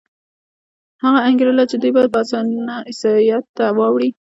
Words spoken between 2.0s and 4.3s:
په اسانه عیسایت ته واوړي.